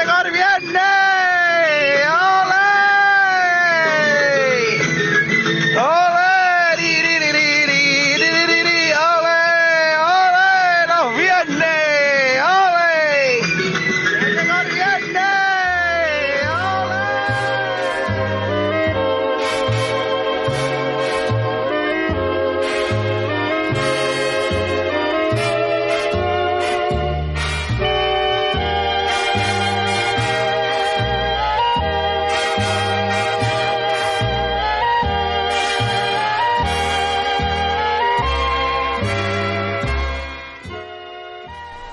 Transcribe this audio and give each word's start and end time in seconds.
llegar 0.00 0.32
viernes. 0.32 1.09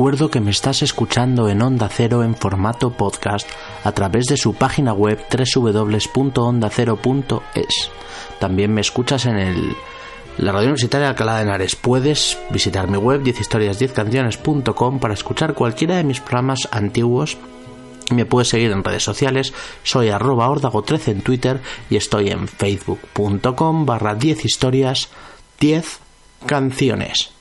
Recuerdo 0.00 0.30
que 0.30 0.40
me 0.40 0.50
estás 0.50 0.80
escuchando 0.80 1.50
en 1.50 1.60
Onda 1.60 1.90
Cero 1.90 2.24
en 2.24 2.34
formato 2.34 2.90
podcast 2.90 3.46
a 3.84 3.92
través 3.92 4.24
de 4.28 4.38
su 4.38 4.54
página 4.54 4.94
web 4.94 5.22
www.ondacero.es. 5.30 7.90
También 8.38 8.72
me 8.72 8.80
escuchas 8.80 9.26
en 9.26 9.36
el 9.36 9.76
la 10.38 10.52
radio 10.52 10.68
universitaria 10.68 11.04
de 11.04 11.10
Alcalá 11.10 11.36
de 11.36 11.42
Henares. 11.42 11.76
Puedes 11.76 12.38
visitar 12.48 12.88
mi 12.88 12.96
web 12.96 13.22
10historias10canciones.com 13.22 15.00
para 15.00 15.12
escuchar 15.12 15.52
cualquiera 15.52 15.98
de 15.98 16.04
mis 16.04 16.20
programas 16.20 16.66
antiguos 16.72 17.36
me 18.10 18.24
puedes 18.24 18.48
seguir 18.48 18.72
en 18.72 18.82
redes 18.82 19.02
sociales, 19.02 19.52
soy 19.82 20.08
arroba 20.08 20.48
ordago13 20.48 21.08
en 21.08 21.20
Twitter 21.20 21.60
y 21.90 21.96
estoy 21.96 22.30
en 22.30 22.48
facebook.com 22.48 23.84
barra 23.84 24.14
10 24.14 24.46
historias 24.46 25.10
10 25.60 25.98
canciones. 26.46 27.32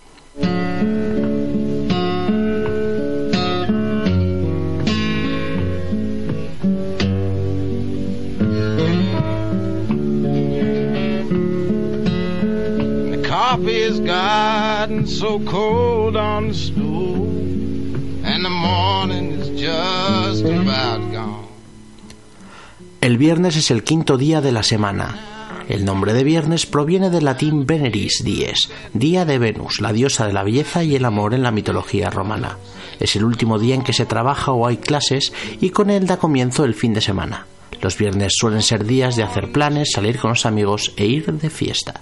El 23.01 23.17
viernes 23.17 23.55
es 23.55 23.71
el 23.71 23.83
quinto 23.83 24.19
día 24.19 24.41
de 24.41 24.51
la 24.51 24.61
semana. 24.61 25.65
El 25.67 25.83
nombre 25.83 26.13
de 26.13 26.23
viernes 26.23 26.67
proviene 26.67 27.09
del 27.09 27.25
latín 27.25 27.65
Veneris 27.65 28.21
dies, 28.23 28.69
día 28.93 29.25
de 29.25 29.39
Venus, 29.39 29.81
la 29.81 29.93
diosa 29.93 30.27
de 30.27 30.33
la 30.33 30.43
belleza 30.43 30.83
y 30.83 30.95
el 30.95 31.05
amor 31.05 31.33
en 31.33 31.41
la 31.41 31.49
mitología 31.49 32.11
romana. 32.11 32.59
Es 32.99 33.15
el 33.15 33.23
último 33.23 33.57
día 33.57 33.73
en 33.73 33.81
que 33.81 33.93
se 33.93 34.05
trabaja 34.05 34.51
o 34.51 34.67
hay 34.67 34.77
clases 34.77 35.33
y 35.59 35.71
con 35.71 35.89
él 35.89 36.05
da 36.05 36.17
comienzo 36.17 36.65
el 36.65 36.75
fin 36.75 36.93
de 36.93 37.01
semana. 37.01 37.47
Los 37.81 37.97
viernes 37.97 38.33
suelen 38.37 38.61
ser 38.61 38.85
días 38.85 39.15
de 39.15 39.23
hacer 39.23 39.51
planes, 39.51 39.91
salir 39.91 40.19
con 40.19 40.29
los 40.29 40.45
amigos 40.45 40.93
e 40.97 41.07
ir 41.07 41.33
de 41.33 41.49
fiesta. 41.49 42.01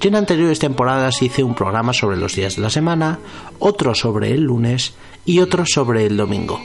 Yo 0.00 0.08
en 0.08 0.14
anteriores 0.14 0.58
temporadas 0.58 1.20
hice 1.20 1.44
un 1.44 1.54
programa 1.54 1.92
sobre 1.92 2.16
los 2.16 2.34
días 2.34 2.56
de 2.56 2.62
la 2.62 2.70
semana, 2.70 3.18
otro 3.58 3.94
sobre 3.94 4.32
el 4.32 4.40
lunes 4.40 4.94
y 5.26 5.40
otro 5.40 5.66
sobre 5.66 6.06
el 6.06 6.16
domingo. 6.16 6.58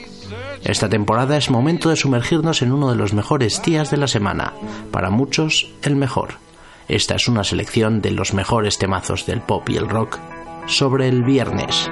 Esta 0.64 0.88
temporada 0.88 1.36
es 1.36 1.50
momento 1.50 1.90
de 1.90 1.98
sumergirnos 1.98 2.62
en 2.62 2.72
uno 2.72 2.90
de 2.90 2.96
los 2.96 3.14
mejores 3.14 3.62
días 3.62 3.92
de 3.92 3.98
la 3.98 4.08
semana, 4.08 4.54
para 4.90 5.10
muchos 5.10 5.70
el 5.84 5.98
mejor. 5.98 6.36
Esta 6.88 7.16
es 7.16 7.28
una 7.28 7.44
selección 7.44 8.02
de 8.02 8.12
los 8.12 8.34
mejores 8.34 8.78
temazos 8.78 9.26
del 9.26 9.42
pop 9.42 9.70
y 9.70 9.76
el 9.76 9.90
rock 9.90 10.18
sobre 10.66 11.10
el 11.10 11.24
viernes. 11.24 11.90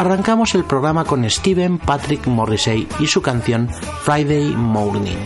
Arrancamos 0.00 0.54
el 0.54 0.64
programa 0.64 1.04
con 1.04 1.28
Steven 1.28 1.76
Patrick 1.76 2.26
Morrissey 2.26 2.88
y 3.00 3.06
su 3.06 3.20
canción 3.20 3.68
Friday 4.02 4.46
Morning. 4.56 5.18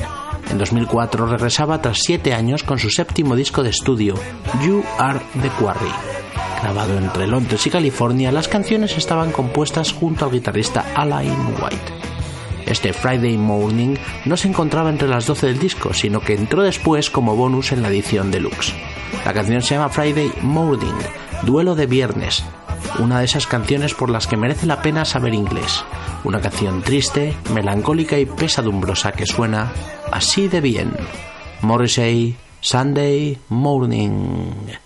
En 0.50 0.58
2004 0.58 1.26
regresaba 1.26 1.80
tras 1.80 1.98
siete 2.00 2.34
años 2.34 2.64
con 2.64 2.80
su 2.80 2.90
séptimo 2.90 3.36
disco 3.36 3.62
de 3.62 3.70
estudio, 3.70 4.16
You 4.64 4.82
Are 4.98 5.20
the 5.40 5.48
Quarry. 5.60 5.92
Grabado 6.60 6.98
entre 6.98 7.28
Londres 7.28 7.64
y 7.68 7.70
California, 7.70 8.32
las 8.32 8.48
canciones 8.48 8.98
estaban 8.98 9.30
compuestas 9.30 9.92
junto 9.92 10.24
al 10.24 10.32
guitarrista 10.32 10.84
Alain 10.96 11.54
White. 11.62 11.92
Este 12.66 12.92
Friday 12.92 13.38
Morning 13.38 13.94
no 14.24 14.36
se 14.36 14.48
encontraba 14.48 14.90
entre 14.90 15.06
las 15.06 15.24
12 15.26 15.46
del 15.46 15.60
disco, 15.60 15.94
sino 15.94 16.18
que 16.18 16.34
entró 16.34 16.64
después 16.64 17.10
como 17.10 17.36
bonus 17.36 17.70
en 17.70 17.80
la 17.80 17.90
edición 17.90 18.32
deluxe. 18.32 18.74
La 19.24 19.32
canción 19.32 19.62
se 19.62 19.76
llama 19.76 19.88
Friday 19.88 20.32
Morning, 20.42 20.98
Duelo 21.42 21.74
de 21.74 21.86
Viernes, 21.86 22.44
una 22.98 23.18
de 23.18 23.24
esas 23.24 23.46
canciones 23.46 23.94
por 23.94 24.10
las 24.10 24.26
que 24.26 24.36
merece 24.36 24.66
la 24.66 24.82
pena 24.82 25.04
saber 25.04 25.34
inglés. 25.34 25.84
Una 26.24 26.40
canción 26.40 26.82
triste, 26.82 27.34
melancólica 27.52 28.18
y 28.18 28.26
pesadumbrosa 28.26 29.12
que 29.12 29.26
suena 29.26 29.72
así 30.10 30.48
de 30.48 30.60
bien. 30.60 30.92
Morrissey, 31.60 32.36
Sunday 32.60 33.38
Morning. 33.48 34.83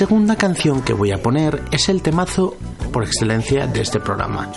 Segunda 0.00 0.36
canción 0.36 0.80
que 0.80 0.94
voy 0.94 1.12
a 1.12 1.22
poner 1.22 1.62
es 1.72 1.90
el 1.90 2.00
temazo 2.00 2.56
por 2.90 3.04
excelencia 3.04 3.66
de 3.66 3.82
este 3.82 4.00
programa, 4.00 4.50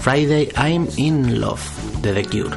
Friday 0.00 0.48
I'm 0.56 0.88
in 0.96 1.40
Love, 1.40 1.62
de 2.02 2.14
The 2.14 2.24
Cure. 2.24 2.56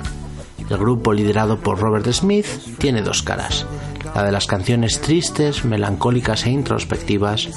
El 0.68 0.78
grupo 0.80 1.14
liderado 1.14 1.60
por 1.60 1.80
Robert 1.80 2.12
Smith 2.12 2.48
tiene 2.80 3.04
dos 3.04 3.22
caras, 3.22 3.68
la 4.16 4.24
de 4.24 4.32
las 4.32 4.48
canciones 4.48 5.02
tristes, 5.02 5.66
melancólicas 5.66 6.48
e 6.48 6.50
introspectivas 6.50 7.48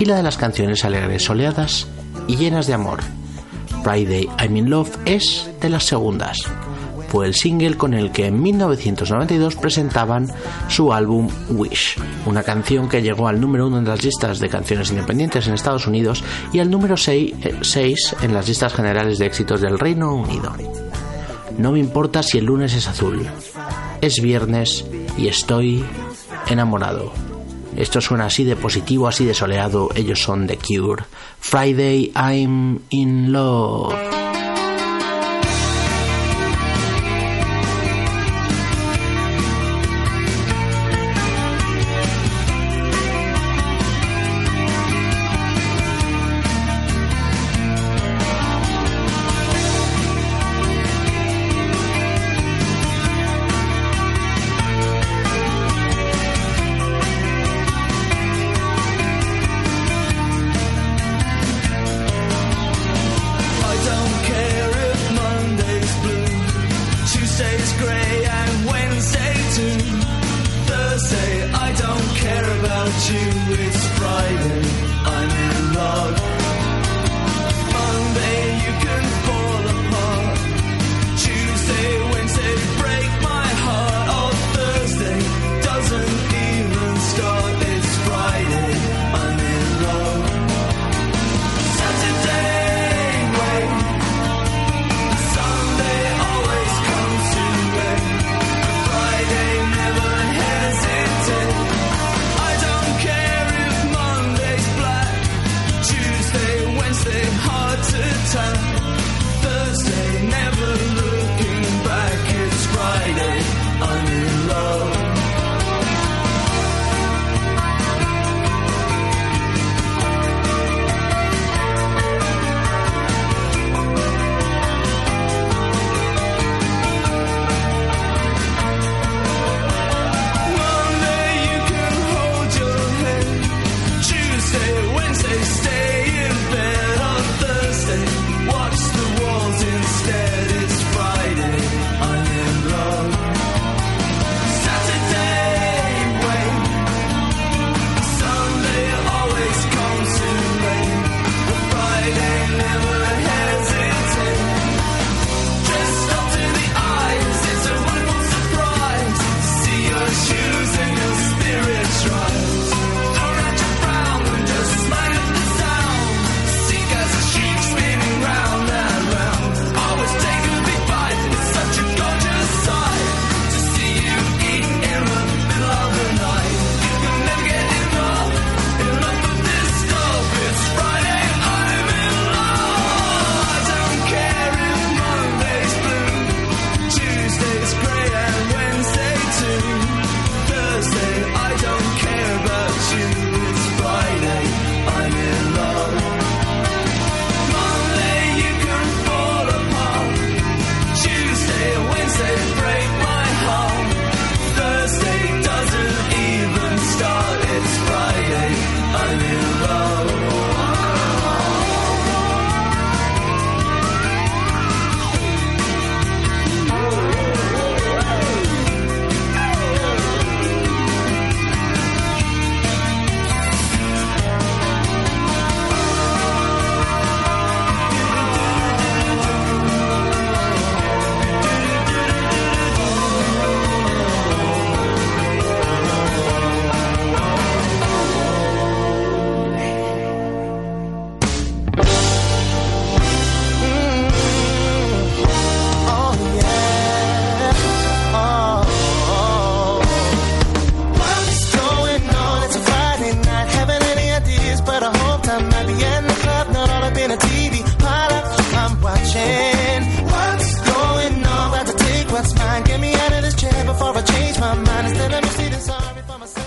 y 0.00 0.04
la 0.04 0.16
de 0.16 0.24
las 0.24 0.36
canciones 0.36 0.84
alegres, 0.84 1.22
soleadas 1.22 1.86
y 2.26 2.34
llenas 2.34 2.66
de 2.66 2.74
amor. 2.74 2.98
Friday 3.84 4.28
I'm 4.40 4.56
in 4.56 4.68
Love 4.68 4.98
es 5.04 5.48
de 5.60 5.68
las 5.68 5.84
segundas. 5.84 6.38
Fue 7.14 7.28
el 7.28 7.34
single 7.36 7.76
con 7.76 7.94
el 7.94 8.10
que 8.10 8.26
en 8.26 8.42
1992 8.42 9.54
presentaban 9.54 10.26
su 10.66 10.92
álbum 10.92 11.28
Wish, 11.50 11.96
una 12.26 12.42
canción 12.42 12.88
que 12.88 13.02
llegó 13.02 13.28
al 13.28 13.40
número 13.40 13.68
uno 13.68 13.78
en 13.78 13.84
las 13.84 14.02
listas 14.02 14.40
de 14.40 14.48
canciones 14.48 14.90
independientes 14.90 15.46
en 15.46 15.54
Estados 15.54 15.86
Unidos 15.86 16.24
y 16.52 16.58
al 16.58 16.72
número 16.72 16.96
6 16.96 17.36
en 18.20 18.34
las 18.34 18.48
listas 18.48 18.74
generales 18.74 19.18
de 19.18 19.26
éxitos 19.26 19.60
del 19.60 19.78
Reino 19.78 20.12
Unido. 20.12 20.56
No 21.56 21.70
me 21.70 21.78
importa 21.78 22.24
si 22.24 22.38
el 22.38 22.46
lunes 22.46 22.74
es 22.74 22.88
azul, 22.88 23.24
es 24.00 24.20
viernes 24.20 24.84
y 25.16 25.28
estoy 25.28 25.84
enamorado. 26.48 27.12
Esto 27.76 28.00
suena 28.00 28.26
así 28.26 28.42
de 28.42 28.56
positivo, 28.56 29.06
así 29.06 29.24
de 29.24 29.34
soleado. 29.34 29.88
Ellos 29.94 30.20
son 30.20 30.48
The 30.48 30.58
Cure. 30.58 31.04
Friday 31.38 32.10
I'm 32.16 32.80
in 32.90 33.30
love. 33.30 34.23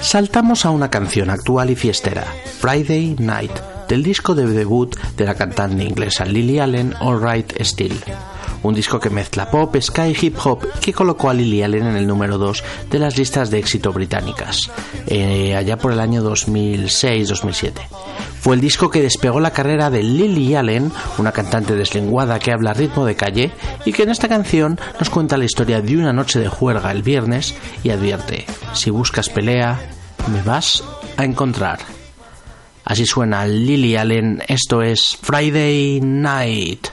Saltamos 0.01 0.65
a 0.65 0.69
una 0.69 0.89
canción 0.89 1.29
actual 1.29 1.71
y 1.71 1.75
fiestera, 1.75 2.23
Friday 2.59 3.15
Night, 3.19 3.51
del 3.89 4.03
disco 4.03 4.35
de 4.35 4.45
debut 4.45 4.95
de 5.17 5.25
la 5.25 5.35
cantante 5.35 5.83
inglesa 5.83 6.25
Lily 6.25 6.59
Allen, 6.59 6.93
All 6.99 7.21
Right 7.21 7.53
Still. 7.61 7.99
Un 8.63 8.73
disco 8.73 8.99
que 8.99 9.09
mezcla 9.09 9.49
pop, 9.49 9.75
sky 9.79 10.13
y 10.13 10.25
hip 10.25 10.37
hop 10.43 10.67
que 10.81 10.93
colocó 10.93 11.29
a 11.29 11.33
Lily 11.33 11.63
Allen 11.63 11.87
en 11.87 11.95
el 11.95 12.07
número 12.07 12.37
2 12.37 12.63
de 12.89 12.99
las 12.99 13.17
listas 13.17 13.49
de 13.49 13.59
éxito 13.59 13.93
británicas, 13.93 14.69
eh, 15.07 15.55
allá 15.55 15.77
por 15.77 15.91
el 15.91 15.99
año 15.99 16.23
2006-2007. 16.23 17.73
Fue 18.39 18.55
el 18.55 18.61
disco 18.61 18.89
que 18.89 19.01
despegó 19.01 19.39
la 19.39 19.51
carrera 19.51 19.89
de 19.89 20.03
Lily 20.03 20.55
Allen, 20.55 20.91
una 21.17 21.31
cantante 21.31 21.75
deslenguada 21.75 22.39
que 22.39 22.51
habla 22.51 22.73
ritmo 22.73 23.05
de 23.05 23.15
calle 23.15 23.51
y 23.85 23.93
que 23.93 24.03
en 24.03 24.09
esta 24.09 24.29
canción 24.29 24.79
nos 24.99 25.09
cuenta 25.09 25.37
la 25.37 25.45
historia 25.45 25.81
de 25.81 25.97
una 25.97 26.13
noche 26.13 26.39
de 26.39 26.47
juerga 26.47 26.91
el 26.91 27.03
viernes 27.03 27.55
y 27.83 27.89
advierte, 27.89 28.45
si 28.73 28.89
buscas 28.89 29.29
pelea, 29.29 29.79
me 30.31 30.41
vas 30.43 30.83
a 31.17 31.25
encontrar. 31.25 31.79
Así 32.85 33.05
suena 33.05 33.45
Lily 33.45 33.97
Allen, 33.97 34.41
esto 34.47 34.81
es 34.81 35.17
Friday 35.21 35.99
Night. 36.01 36.87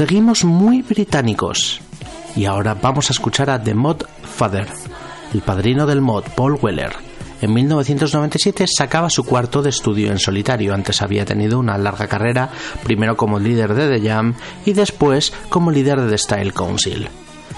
Seguimos 0.00 0.46
muy 0.46 0.80
británicos. 0.80 1.78
Y 2.34 2.46
ahora 2.46 2.72
vamos 2.72 3.10
a 3.10 3.12
escuchar 3.12 3.50
a 3.50 3.62
The 3.62 3.74
Mod 3.74 4.04
Father, 4.22 4.66
el 5.34 5.42
padrino 5.42 5.84
del 5.84 6.00
mod, 6.00 6.24
Paul 6.34 6.58
Weller. 6.62 6.92
En 7.42 7.52
1997 7.52 8.64
sacaba 8.66 9.10
su 9.10 9.24
cuarto 9.24 9.60
de 9.60 9.68
estudio 9.68 10.10
en 10.10 10.18
solitario. 10.18 10.72
Antes 10.72 11.02
había 11.02 11.26
tenido 11.26 11.58
una 11.58 11.76
larga 11.76 12.06
carrera, 12.06 12.48
primero 12.82 13.14
como 13.14 13.38
líder 13.38 13.74
de 13.74 13.98
The 13.98 14.08
Jam 14.08 14.36
y 14.64 14.72
después 14.72 15.34
como 15.50 15.70
líder 15.70 16.00
de 16.00 16.08
The 16.08 16.16
Style 16.18 16.54
Council. 16.54 17.06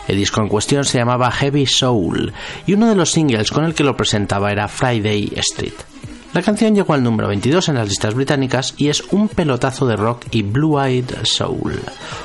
El 0.09 0.17
disco 0.17 0.43
en 0.43 0.49
cuestión 0.49 0.85
se 0.85 0.99
llamaba 0.99 1.31
Heavy 1.31 1.67
Soul 1.67 2.33
y 2.67 2.73
uno 2.73 2.89
de 2.89 2.97
los 2.97 3.13
singles 3.13 3.53
con 3.53 3.65
el 3.65 3.75
que 3.77 3.85
lo 3.85 3.97
presentaba 3.97 4.51
era 4.51 4.67
Friday 4.67 5.33
Street. 5.37 5.92
La 6.33 6.41
canción 6.41 6.75
llegó 6.75 6.95
al 6.95 7.03
número 7.03 7.29
22 7.29 7.69
en 7.69 7.75
las 7.75 7.89
listas 7.89 8.15
británicas 8.15 8.73
y 8.79 8.89
es 8.89 9.03
un 9.13 9.29
pelotazo 9.29 9.87
de 9.87 9.97
rock 9.97 10.25
y 10.31 10.41
blue-eyed 10.41 11.25
soul. 11.25 11.79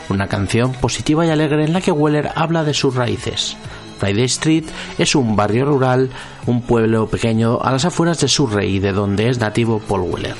Una 0.08 0.28
canción 0.28 0.72
positiva 0.72 1.26
y 1.26 1.30
alegre 1.30 1.66
en 1.66 1.74
la 1.74 1.82
que 1.82 1.92
Weller 1.92 2.32
habla 2.34 2.64
de 2.64 2.74
sus 2.74 2.96
raíces. 2.96 3.58
Friday 4.00 4.24
Street 4.24 4.64
es 4.98 5.14
un 5.14 5.36
barrio 5.36 5.66
rural, 5.66 6.10
un 6.46 6.62
pueblo 6.62 7.08
pequeño 7.08 7.60
a 7.62 7.72
las 7.74 7.84
afueras 7.84 8.22
de 8.22 8.30
Surrey, 8.30 8.80
de 8.80 8.94
donde 8.94 9.28
es 9.28 9.40
nativo 9.40 9.80
Paul 9.80 10.02
Weller. 10.02 10.36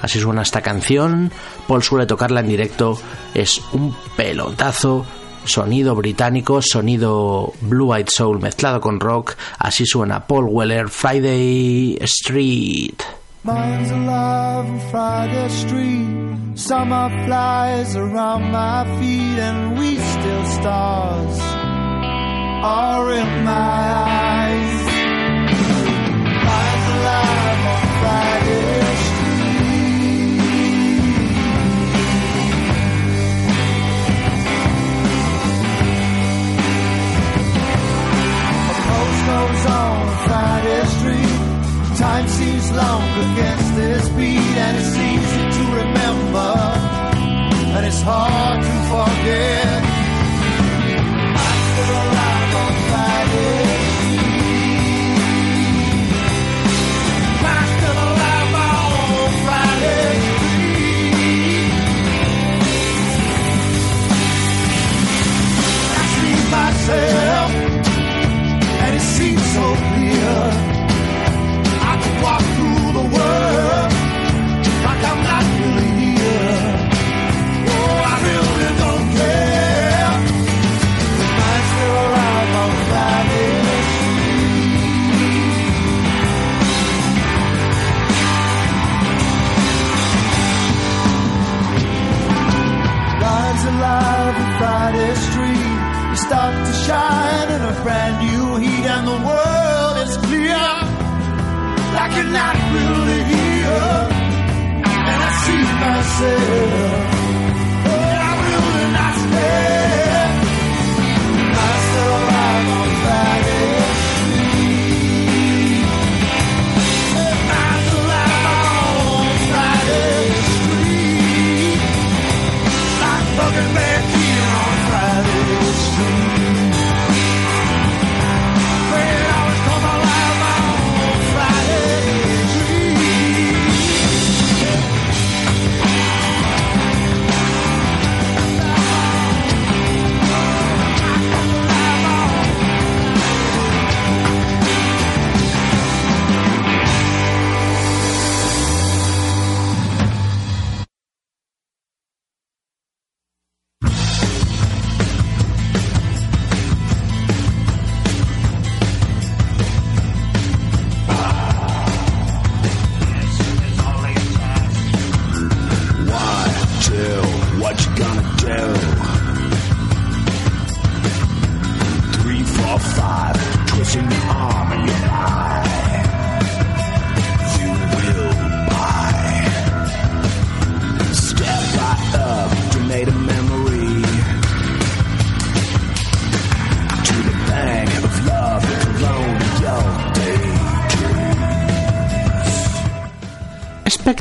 Así 0.00 0.18
suena 0.18 0.40
esta 0.40 0.62
canción. 0.62 1.30
Paul 1.66 1.82
suele 1.82 2.06
tocarla 2.06 2.40
en 2.40 2.48
directo. 2.48 2.98
Es 3.34 3.60
un 3.72 3.94
pelotazo. 4.16 5.04
Sonido 5.48 5.94
británico, 5.94 6.62
sonido 6.62 7.52
Blue 7.62 7.94
Eyed 7.94 8.08
Soul 8.08 8.40
mezclado 8.40 8.80
con 8.80 9.00
rock. 9.00 9.36
Así 9.58 9.86
suena 9.86 10.26
Paul 10.26 10.46
Weller, 10.50 10.88
Friday 10.88 11.98
Street. 12.02 13.02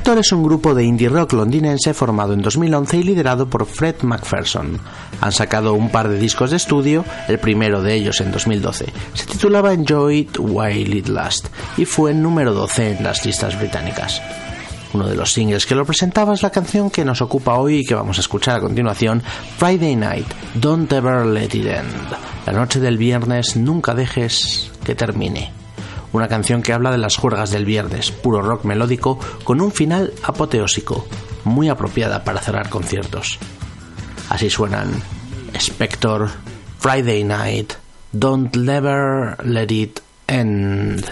Es 0.07 0.31
un 0.31 0.41
grupo 0.41 0.73
de 0.73 0.85
indie 0.85 1.09
rock 1.09 1.33
londinense 1.33 1.93
formado 1.93 2.31
en 2.31 2.41
2011 2.41 2.97
y 2.97 3.03
liderado 3.03 3.49
por 3.49 3.65
Fred 3.65 4.03
MacPherson. 4.03 4.79
Han 5.19 5.31
sacado 5.33 5.73
un 5.73 5.91
par 5.91 6.07
de 6.07 6.17
discos 6.17 6.49
de 6.49 6.57
estudio, 6.57 7.03
el 7.27 7.39
primero 7.39 7.81
de 7.81 7.93
ellos 7.93 8.21
en 8.21 8.31
2012. 8.31 8.85
Se 9.13 9.25
titulaba 9.25 9.73
Enjoy 9.73 10.19
It 10.19 10.37
While 10.39 10.97
It 10.97 11.09
Last 11.09 11.47
y 11.75 11.83
fue 11.83 12.13
número 12.13 12.53
12 12.53 12.97
en 12.97 13.03
las 13.03 13.25
listas 13.25 13.59
británicas. 13.59 14.21
Uno 14.93 15.09
de 15.09 15.15
los 15.15 15.33
singles 15.33 15.65
que 15.65 15.75
lo 15.75 15.85
presentaba 15.85 16.33
es 16.33 16.41
la 16.41 16.51
canción 16.51 16.89
que 16.89 17.03
nos 17.03 17.21
ocupa 17.21 17.55
hoy 17.55 17.79
y 17.79 17.85
que 17.85 17.93
vamos 17.93 18.17
a 18.17 18.21
escuchar 18.21 18.55
a 18.55 18.61
continuación, 18.61 19.21
Friday 19.57 19.97
Night, 19.97 20.27
Don't 20.55 20.91
Ever 20.91 21.25
Let 21.25 21.53
It 21.53 21.65
End. 21.65 22.15
La 22.45 22.53
noche 22.53 22.79
del 22.79 22.97
viernes 22.97 23.57
nunca 23.57 23.93
dejes 23.93 24.71
que 24.85 24.95
termine. 24.95 25.56
Una 26.13 26.27
canción 26.27 26.61
que 26.61 26.73
habla 26.73 26.91
de 26.91 26.97
las 26.97 27.17
juergas 27.17 27.51
del 27.51 27.65
viernes, 27.65 28.11
puro 28.11 28.41
rock 28.41 28.63
melódico 28.63 29.19
con 29.43 29.61
un 29.61 29.71
final 29.71 30.13
apoteósico, 30.23 31.07
muy 31.43 31.69
apropiada 31.69 32.23
para 32.23 32.41
cerrar 32.41 32.69
conciertos. 32.69 33.37
Así 34.29 34.49
suenan 34.49 35.01
Spector, 35.53 36.29
Friday 36.79 37.23
Night, 37.23 37.73
Don't 38.11 38.55
Ever 38.55 39.37
Let 39.45 39.71
It 39.71 39.99
End. 40.27 41.05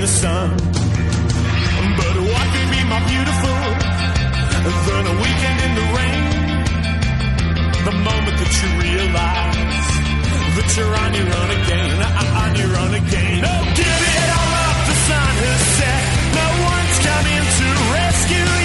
The 0.00 0.06
sun. 0.06 0.50
But 1.98 2.14
what 2.32 2.46
could 2.54 2.70
be 2.72 2.82
more 2.88 3.04
beautiful 3.04 3.60
than 4.88 5.02
a 5.12 5.16
weekend 5.24 5.58
in 5.66 5.72
the 5.80 5.86
rain? 5.98 6.24
The 7.84 7.94
moment 8.08 8.36
that 8.40 8.52
you 8.60 8.68
realize 8.80 9.90
that 10.56 10.68
you're 10.76 10.96
on 11.04 11.10
your 11.20 11.28
own 11.40 11.50
again, 11.60 11.96
uh, 12.00 12.42
on 12.42 12.50
your 12.56 12.72
own 12.80 12.92
again. 13.02 13.40
Oh, 13.44 13.62
give 13.76 14.00
it 14.16 14.28
all 14.40 14.52
up, 14.68 14.78
the 14.88 14.96
sun 15.08 15.32
has 15.44 15.62
set. 15.76 16.02
No 16.40 16.48
one's 16.72 16.98
coming 17.04 17.44
to 17.60 17.66
rescue 17.92 18.59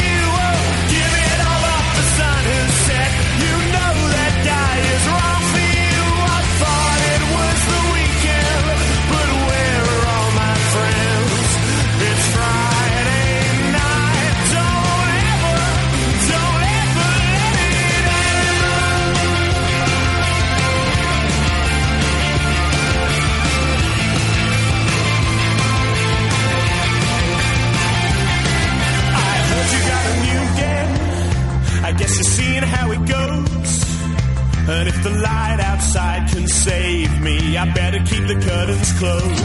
And 34.67 34.89
if 34.89 35.03
the 35.03 35.11
light 35.11 35.59
outside 35.61 36.27
can 36.31 36.47
save 36.47 37.21
me, 37.21 37.55
I 37.55 37.71
better 37.73 37.99
keep 37.99 38.25
the 38.27 38.33
curtains 38.33 38.91
closed. 38.97 39.43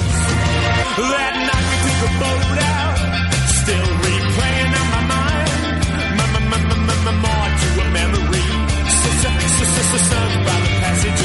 That 0.97 1.35
night 1.51 1.67
we 1.71 1.77
took 1.85 2.01
a 2.09 2.13
boat 2.25 2.59
out, 2.73 2.97
still 3.61 3.89
replaying 4.07 4.73
on 4.81 4.87
my 4.97 5.03
mind. 5.13 5.51
M- 6.21 6.37
m- 6.41 6.53
m- 6.53 6.89
m- 6.89 7.09
m- 7.09 7.21
More 7.21 7.49
to 7.61 7.69
a 7.81 7.87
memory, 7.93 8.47
S- 8.89 9.07
s- 9.07 9.25
s- 9.29 9.93
s- 9.93 10.09
sunk 10.09 10.33
by 10.47 10.57
the 10.65 10.73
passage 10.81 11.21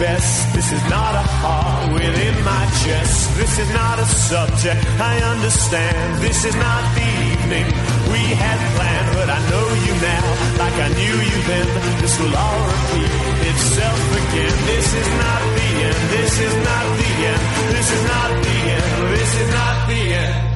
best. 0.00 0.52
This 0.56 0.72
is 0.72 0.82
not 0.88 1.12
a 1.14 1.24
heart 1.40 1.92
within 1.92 2.34
my 2.42 2.64
chest. 2.82 3.36
This 3.36 3.58
is 3.60 3.70
not 3.70 3.98
a 4.00 4.06
subject 4.06 4.80
I 4.98 5.14
understand. 5.32 6.22
This 6.24 6.44
is 6.48 6.56
not 6.56 6.82
the 6.96 7.08
evening 7.30 7.66
we 8.08 8.22
had 8.42 8.58
planned. 8.74 9.08
But 9.14 9.28
I 9.28 9.40
know 9.52 9.66
you 9.84 9.94
now, 10.00 10.26
like 10.56 10.76
I 10.86 10.88
knew 10.98 11.16
you 11.30 11.38
then. 11.52 11.68
This 12.00 12.14
will 12.18 12.34
all 12.34 12.62
repeat 12.72 13.12
itself 13.52 14.00
again. 14.24 14.56
This 14.72 14.88
is 15.00 15.08
not 15.22 15.42
the 15.58 15.68
end. 15.86 16.00
This 16.16 16.34
is 16.48 16.54
not 16.68 16.84
the 17.00 17.10
end. 17.30 17.42
This 17.76 17.88
is 17.96 18.02
not 18.12 18.30
the 18.44 18.56
end. 18.76 18.88
This 19.14 19.30
is 19.42 19.48
not 19.52 19.74
the 19.88 20.02
end. 20.24 20.49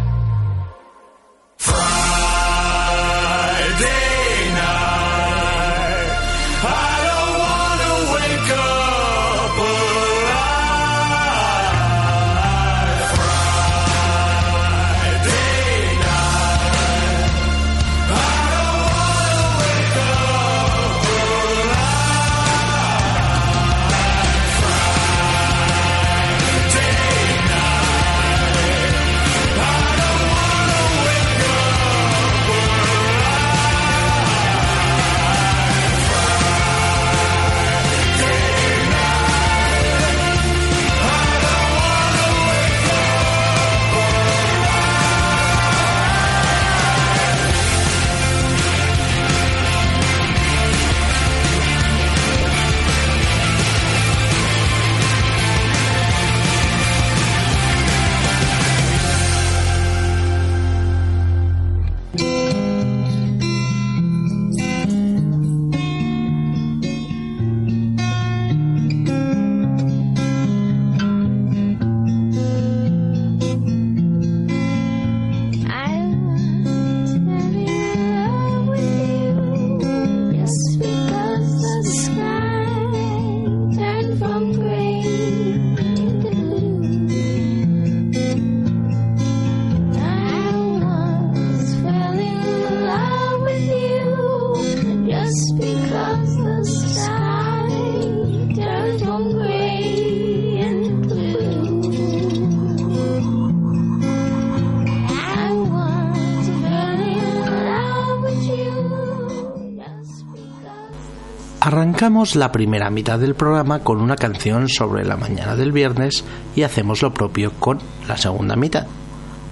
Arrancamos 112.04 112.36
la 112.36 112.52
primera 112.52 112.90
mitad 112.90 113.18
del 113.18 113.34
programa 113.34 113.78
con 113.78 113.98
una 113.98 114.16
canción 114.16 114.68
sobre 114.68 115.06
la 115.06 115.16
mañana 115.16 115.56
del 115.56 115.72
viernes 115.72 116.22
y 116.54 116.60
hacemos 116.60 117.00
lo 117.00 117.14
propio 117.14 117.52
con 117.58 117.78
la 118.06 118.18
segunda 118.18 118.56
mitad. 118.56 118.86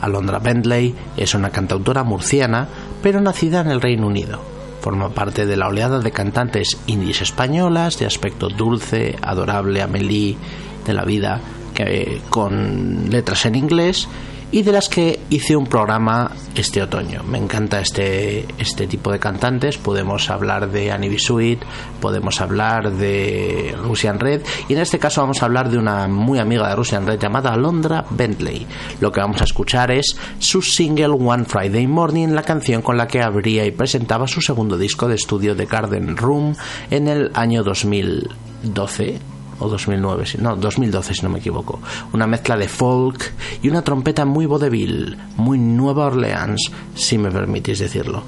Alondra 0.02 0.38
Bentley 0.38 0.94
es 1.16 1.34
una 1.34 1.48
cantautora 1.48 2.04
murciana, 2.04 2.68
pero 3.02 3.22
nacida 3.22 3.62
en 3.62 3.68
el 3.68 3.80
Reino 3.80 4.06
Unido. 4.06 4.38
Forma 4.82 5.08
parte 5.08 5.46
de 5.46 5.56
la 5.56 5.68
oleada 5.68 6.00
de 6.00 6.10
cantantes 6.10 6.76
indies 6.86 7.22
españolas 7.22 7.98
de 7.98 8.04
aspecto 8.04 8.50
dulce, 8.50 9.16
adorable, 9.22 9.80
Amélie 9.80 10.36
de 10.84 10.92
la 10.92 11.06
vida, 11.06 11.40
que, 11.72 12.20
con 12.28 13.08
letras 13.08 13.46
en 13.46 13.54
inglés 13.54 14.08
y 14.52 14.62
de 14.62 14.70
las 14.70 14.88
que 14.88 15.18
hice 15.30 15.56
un 15.56 15.66
programa 15.66 16.30
este 16.54 16.82
otoño. 16.82 17.22
Me 17.24 17.38
encanta 17.38 17.80
este, 17.80 18.46
este 18.58 18.86
tipo 18.86 19.10
de 19.10 19.18
cantantes. 19.18 19.78
Podemos 19.78 20.30
hablar 20.30 20.70
de. 20.70 20.92
Sweet, 21.18 21.60
podemos 22.00 22.40
hablar 22.40 22.92
de 22.92 23.74
Russian 23.82 24.20
Red 24.20 24.42
y 24.68 24.74
en 24.74 24.80
este 24.80 24.98
caso 24.98 25.22
vamos 25.22 25.42
a 25.42 25.46
hablar 25.46 25.70
de 25.70 25.78
una 25.78 26.06
muy 26.06 26.38
amiga 26.38 26.68
de 26.68 26.76
Russian 26.76 27.06
Red 27.06 27.18
llamada 27.18 27.52
Alondra 27.52 28.04
Bentley. 28.10 28.66
Lo 29.00 29.10
que 29.10 29.20
vamos 29.20 29.40
a 29.40 29.44
escuchar 29.44 29.90
es 29.90 30.16
su 30.38 30.60
single 30.60 31.16
One 31.18 31.44
Friday 31.44 31.86
Morning, 31.86 32.28
la 32.28 32.42
canción 32.42 32.82
con 32.82 32.98
la 32.98 33.08
que 33.08 33.22
abría 33.22 33.64
y 33.64 33.70
presentaba 33.70 34.26
su 34.28 34.42
segundo 34.42 34.76
disco 34.76 35.08
de 35.08 35.14
estudio 35.14 35.54
de 35.54 35.64
Garden 35.64 36.16
Room 36.16 36.54
en 36.90 37.08
el 37.08 37.30
año 37.34 37.62
2012 37.62 39.32
o 39.58 39.68
2009, 39.68 40.26
si- 40.26 40.38
no, 40.38 40.56
2012 40.56 41.14
si 41.14 41.22
no 41.22 41.28
me 41.28 41.38
equivoco. 41.38 41.80
Una 42.12 42.26
mezcla 42.26 42.56
de 42.56 42.68
folk 42.68 43.32
y 43.62 43.68
una 43.68 43.82
trompeta 43.82 44.24
muy 44.24 44.46
vodevil, 44.46 45.16
muy 45.36 45.58
Nueva 45.58 46.06
Orleans, 46.06 46.70
si 46.94 47.18
me 47.18 47.30
permitís 47.30 47.78
decirlo. 47.78 48.22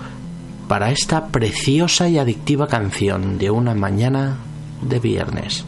Para 0.68 0.90
esta 0.90 1.26
preciosa 1.26 2.08
y 2.08 2.18
adictiva 2.18 2.66
canción 2.66 3.36
de 3.38 3.50
una 3.50 3.74
mañana 3.74 4.36
de 4.80 4.98
viernes. 4.98 5.64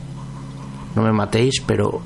No 0.95 1.03
me 1.03 1.13
matéis, 1.13 1.63
pero 1.67 2.01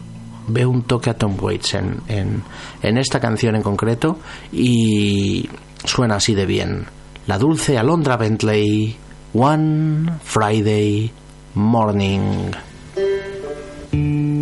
veo 0.48 0.68
un 0.70 0.82
toque 0.82 1.10
a 1.10 1.14
Tom 1.14 1.36
Waits 1.40 1.74
en, 1.74 2.00
en, 2.08 2.42
en 2.82 2.98
esta 2.98 3.20
canción 3.20 3.54
en 3.54 3.62
concreto 3.62 4.18
y 4.52 5.48
suena 5.84 6.16
así 6.16 6.34
de 6.34 6.46
bien. 6.46 6.86
La 7.28 7.38
dulce 7.38 7.78
Alondra 7.78 8.16
Bentley, 8.16 8.96
One 9.34 10.10
Friday 10.24 11.12
Morning. 11.54 12.50
Mm. 13.92 14.39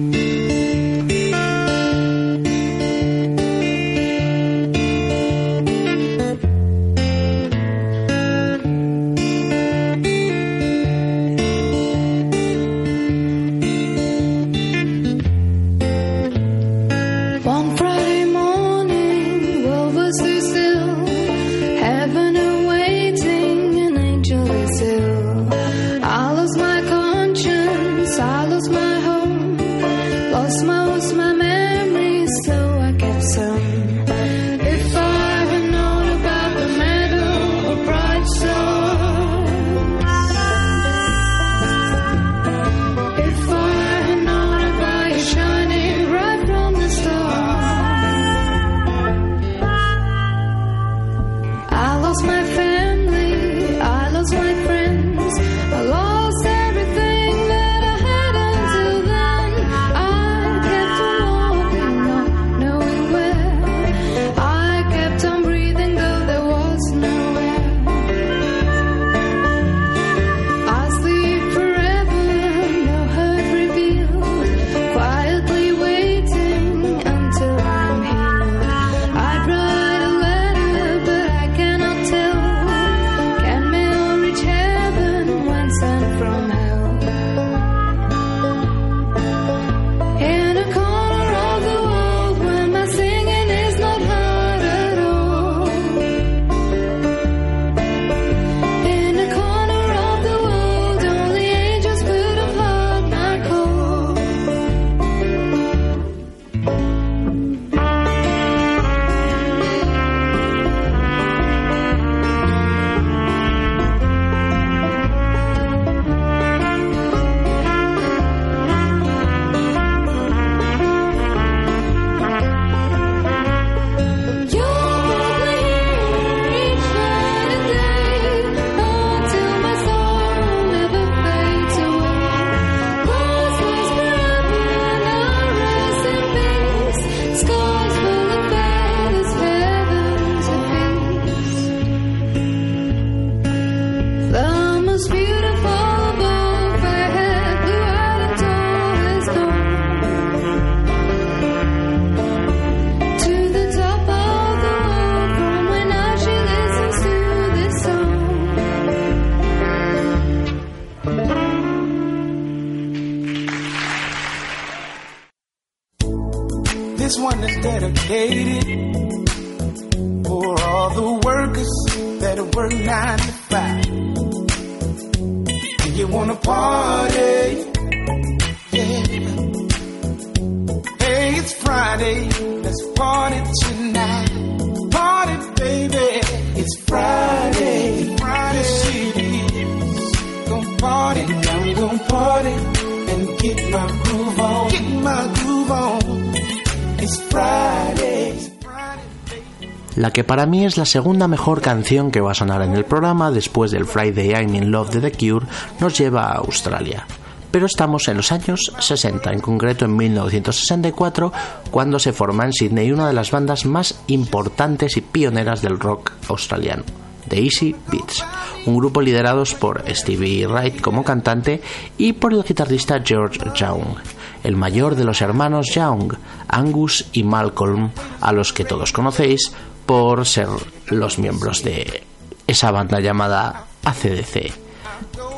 La 200.78 200.84
segunda 200.84 201.26
mejor 201.26 201.60
canción 201.60 202.12
que 202.12 202.20
va 202.20 202.30
a 202.30 202.34
sonar 202.34 202.62
en 202.62 202.72
el 202.72 202.84
programa 202.84 203.32
después 203.32 203.72
del 203.72 203.84
Friday 203.84 204.28
I'm 204.28 204.54
in 204.54 204.70
Love 204.70 204.90
de 204.90 205.10
The 205.10 205.12
Cure 205.12 205.44
nos 205.80 205.98
lleva 205.98 206.26
a 206.26 206.36
Australia. 206.36 207.04
Pero 207.50 207.66
estamos 207.66 208.06
en 208.06 208.18
los 208.18 208.30
años 208.30 208.72
60, 208.78 209.32
en 209.32 209.40
concreto 209.40 209.86
en 209.86 209.96
1964, 209.96 211.32
cuando 211.72 211.98
se 211.98 212.12
forma 212.12 212.44
en 212.44 212.52
Sydney 212.52 212.92
una 212.92 213.08
de 213.08 213.12
las 213.12 213.32
bandas 213.32 213.66
más 213.66 214.00
importantes 214.06 214.96
y 214.96 215.00
pioneras 215.00 215.62
del 215.62 215.80
rock 215.80 216.12
australiano, 216.28 216.84
The 217.28 217.42
Easy 217.42 217.74
Beats, 217.90 218.24
un 218.66 218.76
grupo 218.76 219.00
liderados 219.00 219.54
por 219.54 219.82
Stevie 219.92 220.46
Wright 220.46 220.80
como 220.80 221.02
cantante 221.02 221.60
y 221.96 222.12
por 222.12 222.32
el 222.34 222.44
guitarrista 222.44 223.02
George 223.04 223.40
Young, 223.52 223.96
el 224.44 224.54
mayor 224.54 224.94
de 224.94 225.04
los 225.04 225.22
hermanos 225.22 225.74
Young, 225.74 226.14
Angus 226.46 227.06
y 227.12 227.24
Malcolm, 227.24 227.90
a 228.20 228.32
los 228.32 228.52
que 228.52 228.64
todos 228.64 228.92
conocéis 228.92 229.52
por 229.88 230.27
ser 230.27 230.48
los 230.88 231.18
miembros 231.18 231.64
de 231.64 232.03
esa 232.46 232.70
banda 232.70 233.01
llamada 233.01 233.64
ACDC. 233.85 234.53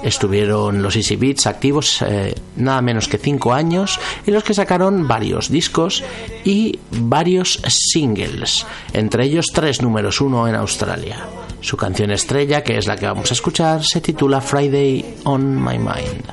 Estuvieron 0.02 0.82
los 0.82 0.96
Easy 0.96 1.14
Beats 1.14 1.46
activos 1.46 2.02
eh, 2.02 2.34
nada 2.56 2.82
menos 2.82 3.06
que 3.06 3.16
5 3.16 3.52
años 3.52 4.00
en 4.26 4.34
los 4.34 4.42
que 4.42 4.52
sacaron 4.52 5.06
varios 5.06 5.50
discos 5.50 6.02
y 6.44 6.80
varios 6.90 7.62
singles, 7.68 8.66
entre 8.92 9.26
ellos 9.26 9.46
tres 9.54 9.82
números 9.82 10.20
uno 10.20 10.48
en 10.48 10.56
Australia. 10.56 11.28
Su 11.60 11.76
canción 11.76 12.10
estrella, 12.10 12.64
que 12.64 12.76
es 12.76 12.88
la 12.88 12.96
que 12.96 13.06
vamos 13.06 13.30
a 13.30 13.34
escuchar, 13.34 13.84
se 13.84 14.00
titula 14.00 14.40
Friday 14.40 15.18
on 15.24 15.62
My 15.62 15.78
Mind. 15.78 16.24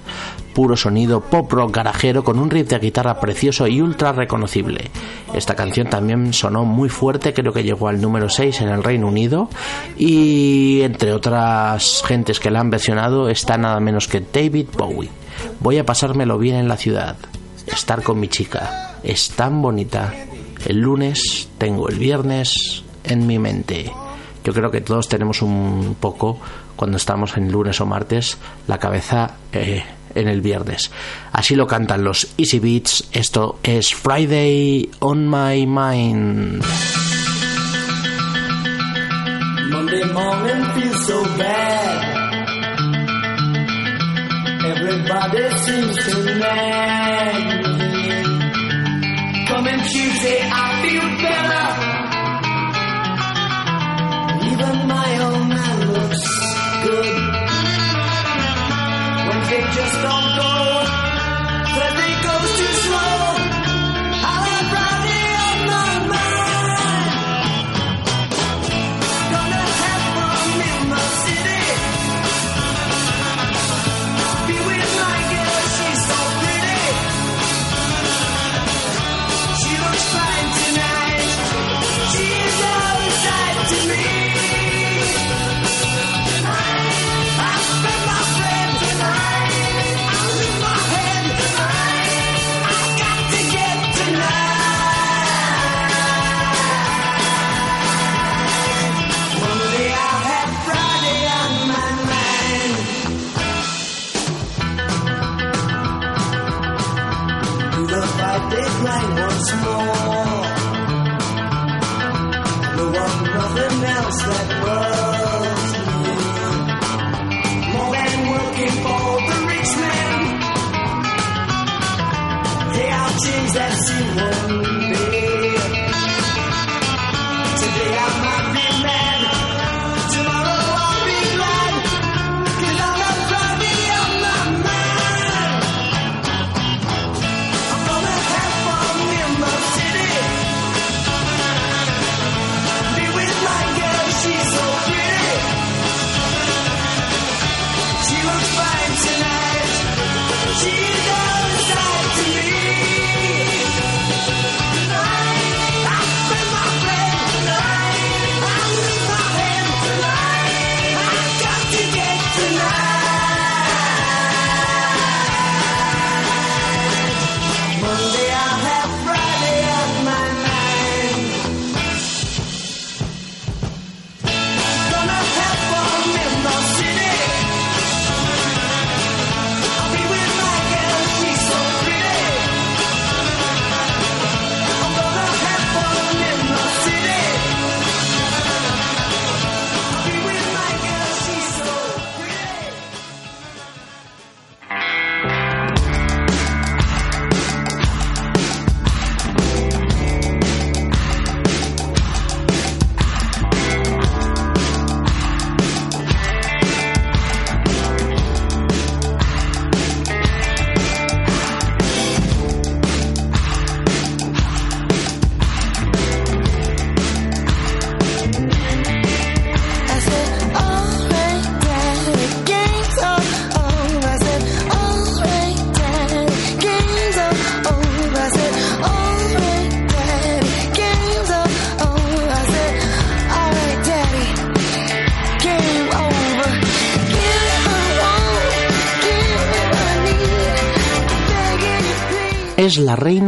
Puro 0.58 0.76
sonido 0.76 1.22
pop 1.22 1.54
rock 1.54 1.76
garajero 1.76 2.24
con 2.24 2.40
un 2.40 2.50
riff 2.50 2.68
de 2.68 2.80
guitarra 2.80 3.20
precioso 3.20 3.68
y 3.68 3.80
ultra 3.80 4.12
reconocible. 4.12 4.90
Esta 5.32 5.54
canción 5.54 5.88
también 5.88 6.34
sonó 6.34 6.66
muy 6.66 6.90
fuerte, 6.90 7.32
creo 7.32 7.54
que 7.54 7.62
llegó 7.62 7.90
al 7.90 8.02
número 8.02 8.28
6 8.28 8.62
en 8.62 8.70
el 8.70 8.84
Reino 8.84 9.06
Unido 9.06 9.52
y 10.00 10.82
entre 10.82 11.14
otras 11.14 12.02
gentes 12.08 12.40
que 12.40 12.50
la 12.50 12.62
han 12.62 12.72
versionado 12.72 13.30
está 13.30 13.60
nada 13.60 13.80
menos 13.80 14.08
que 14.08 14.20
David 14.20 14.70
Bowie. 14.76 15.12
Voy 15.60 15.78
a 15.78 15.86
pasármelo 15.86 16.40
bien 16.40 16.56
en 16.56 16.68
la 16.68 16.78
ciudad, 16.78 17.18
estar 17.68 18.02
con 18.02 18.20
mi 18.20 18.28
chica, 18.28 18.96
es 19.04 19.30
tan 19.30 19.62
bonita. 19.62 20.12
El 20.66 20.80
lunes 20.80 21.50
tengo 21.60 21.88
el 21.88 22.00
viernes 22.00 22.84
en 23.04 23.28
mi 23.28 23.38
mente. 23.38 23.92
Yo 24.44 24.54
creo 24.54 24.72
que 24.72 24.82
todos 24.82 25.08
tenemos 25.08 25.44
un 25.44 25.96
poco, 26.00 26.40
cuando 26.76 26.98
estamos 26.98 27.38
en 27.38 27.52
lunes 27.52 27.80
o 27.80 27.86
martes, 27.86 28.40
la 28.66 28.80
cabeza 28.80 29.36
eh, 29.54 29.84
en 30.16 30.28
el 30.28 30.42
viernes. 30.42 30.92
Así 31.32 31.56
lo 31.56 31.68
cantan 31.68 32.04
los 32.04 32.28
Easy 32.38 32.60
Beats. 32.60 33.06
Esto 33.12 33.60
es 33.64 33.94
Friday 33.94 34.90
on 35.00 35.28
My 35.28 35.66
Mind. 35.66 36.64
Monday 39.72 40.06
morning 40.14 40.64
feels 40.76 41.06
so 41.08 41.24
bad. 41.38 42.18
Everybody 44.66 45.50
seems 45.60 45.96
to 46.06 46.14
nag 46.40 47.36
me. 47.92 48.10
Coming 49.48 49.80
Tuesday, 49.80 50.40
I 50.52 50.82
feel 50.84 51.08
better. 51.24 51.68
Even 54.52 54.88
my 54.88 55.10
old 55.26 55.48
man 55.50 55.94
looks 55.94 56.24
good. 56.84 57.27
Just 59.60 60.02
don't 60.04 60.38
go. 60.38 60.57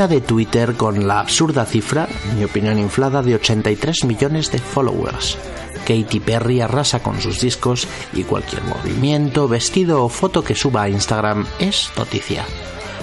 De 0.08 0.22
Twitter 0.22 0.76
con 0.76 1.08
la 1.08 1.20
absurda 1.20 1.66
cifra, 1.66 2.08
mi 2.38 2.44
opinión 2.44 2.80
inflada, 2.80 3.22
de 3.22 3.36
83 3.36 4.06
millones 4.06 4.52
de 4.52 4.60
followers. 4.60 5.38
Katy 5.86 6.20
Perry 6.20 6.62
arrasa 6.62 7.02
con 7.02 7.20
sus 7.20 7.42
discos 7.42 7.88
y 8.14 8.24
cualquier 8.24 8.64
movimiento, 8.64 9.48
vestido 9.48 10.04
o 10.04 10.10
foto 10.10 10.44
que 10.44 10.56
suba 10.56 10.84
a 10.84 10.90
Instagram 10.90 11.46
es 11.60 11.90
noticia. 11.98 12.46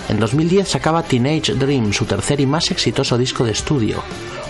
En 0.08 0.20
2010 0.20 0.68
sacaba 0.68 1.02
Teenage 1.02 1.54
Dream, 1.54 1.92
su 1.92 2.04
tercer 2.04 2.40
y 2.40 2.46
más 2.46 2.70
exitoso 2.70 3.18
disco 3.18 3.44
de 3.44 3.52
estudio. 3.52 4.02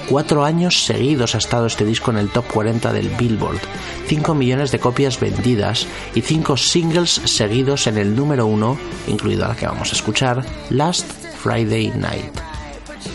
Cuatro 0.09 0.44
años 0.44 0.84
seguidos 0.84 1.34
ha 1.34 1.38
estado 1.38 1.66
este 1.66 1.84
disco 1.84 2.11
en 2.11 2.18
el 2.18 2.28
top 2.28 2.47
40 2.47 2.92
del 2.92 3.09
Billboard, 3.09 3.61
5 4.07 4.34
millones 4.34 4.70
de 4.70 4.78
copias 4.78 5.18
vendidas 5.18 5.86
y 6.14 6.20
5 6.20 6.57
singles 6.57 7.20
seguidos 7.24 7.86
en 7.88 7.99
el 7.99 8.14
número 8.14 8.47
1, 8.47 8.78
incluida 9.09 9.49
la 9.49 9.57
que 9.57 9.66
vamos 9.66 9.90
a 9.90 9.97
escuchar, 9.97 10.44
Last 10.70 11.26
Friday 11.47 11.92
Night. 11.94 12.36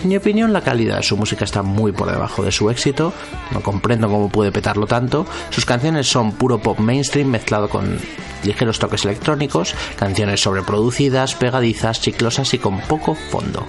En 0.04 0.08
mi 0.08 0.16
opinión, 0.16 0.54
la 0.54 0.62
calidad 0.62 0.96
de 0.96 1.04
su 1.04 1.18
música 1.18 1.44
está 1.44 1.64
muy 1.64 1.92
por 1.92 2.10
debajo 2.10 2.42
de 2.42 2.54
su 2.54 2.70
éxito, 2.70 3.12
no 3.52 3.62
comprendo 3.62 4.08
cómo 4.08 4.30
puede 4.30 4.54
petarlo 4.54 4.88
tanto. 4.88 5.26
Sus 5.50 5.66
canciones 5.66 6.10
son 6.10 6.32
puro 6.32 6.58
pop 6.60 6.80
mainstream 6.80 7.28
mezclado 7.28 7.68
con 7.68 8.00
ligeros 8.46 8.80
toques 8.80 9.04
electrónicos, 9.04 9.76
canciones 9.98 10.40
sobreproducidas, 10.40 11.36
pegadizas, 11.36 12.00
chiclosas 12.00 12.54
y 12.54 12.60
con 12.60 12.80
poco 12.80 13.16
fondo. 13.16 13.66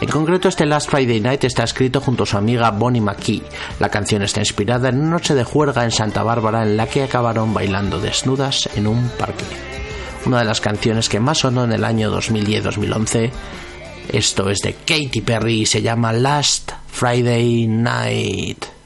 En 0.00 0.08
concreto, 0.08 0.48
este 0.48 0.64
Last 0.64 0.88
Friday 0.88 1.20
Night 1.20 1.44
está 1.44 1.64
escrito 1.64 2.00
junto 2.00 2.22
a 2.22 2.26
su 2.26 2.38
amiga 2.38 2.70
Bonnie 2.70 3.02
McKee. 3.02 3.42
La 3.80 3.90
canción 3.90 4.22
está 4.22 4.40
inspirada 4.40 4.88
en 4.88 4.98
una 4.98 5.10
noche 5.10 5.34
de 5.34 5.44
juerga 5.44 5.84
en 5.84 5.90
Santa 5.90 6.22
Bárbara 6.22 6.62
en 6.62 6.78
la 6.78 6.86
que 6.86 7.02
acabaron 7.02 7.52
bailando 7.52 8.00
desnudas 8.00 8.66
en 8.76 8.86
un 8.86 9.10
parque. 9.18 9.44
Una 10.24 10.38
de 10.38 10.44
las 10.46 10.62
canciones 10.62 11.10
que 11.10 11.20
más 11.20 11.38
sonó 11.38 11.64
en 11.64 11.72
el 11.72 11.84
año 11.84 12.10
2010-2011 12.18 13.30
esto 14.12 14.50
es 14.50 14.58
de 14.58 14.74
Katy 14.74 15.20
Perry 15.20 15.62
y 15.62 15.66
se 15.66 15.82
llama 15.82 16.12
Last 16.12 16.72
Friday 16.88 17.66
Night. 17.66 18.79